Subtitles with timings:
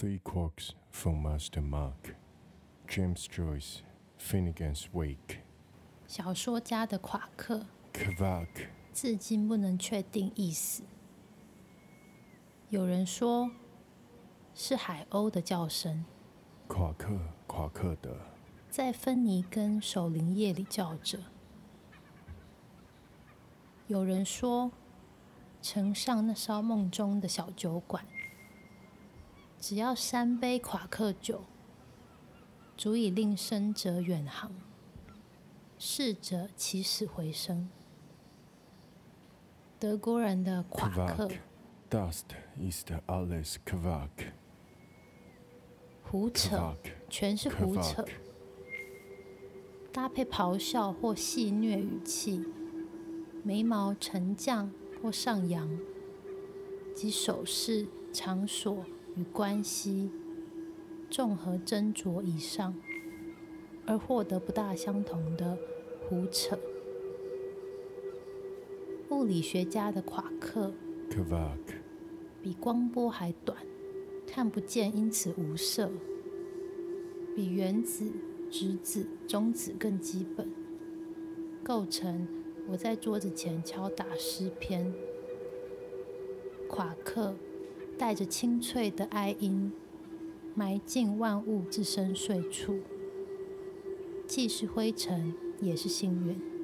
[0.00, 2.16] Three Quarks from Master Mark,
[2.88, 3.80] James Joyce,
[4.18, 5.40] Finnegan's Wake,
[6.06, 10.84] 小说家的夸克，（Kvark） 至今不能确定意思。
[12.70, 13.50] 有人说
[14.54, 16.06] 是海鸥的叫声，
[16.66, 18.16] 夸克夸克的
[18.70, 21.18] 在芬尼根守灵夜里叫着。
[23.86, 24.72] 有人说，
[25.60, 28.02] 乘上那艘梦中的小酒馆，
[29.60, 31.44] 只要三杯夸克酒，
[32.78, 34.50] 足以令生者远航，
[35.78, 37.68] 逝者起死回生。
[39.78, 41.38] 德国人的夸克 Kvak,
[41.90, 42.24] Dust
[42.58, 44.32] ist alles Kvak,
[46.02, 46.74] 胡扯
[47.10, 48.04] 全是胡扯。
[49.92, 52.44] 搭配咆哮或戏谑语气，
[53.42, 55.78] 眉毛沉降或上扬，
[56.94, 58.84] 及手势、场所
[59.16, 60.10] 与关系
[61.10, 62.74] 综合斟酌以上，
[63.86, 65.58] 而获得不大相同的
[66.08, 66.58] 胡扯。
[69.10, 70.72] 物理学家的夸克
[72.40, 73.58] 比光波还短，
[74.26, 75.90] 看不见，因此无色。
[77.34, 78.10] 比原子、
[78.50, 80.48] 质子、中子更基本，
[81.62, 82.26] 构成
[82.68, 84.92] 我在桌子前敲打诗篇。
[86.68, 87.34] 夸克
[88.00, 89.70] 带着清脆的哀音，
[90.54, 92.78] 埋进万物至深邃处，
[94.26, 96.59] 既是灰尘，也是幸运。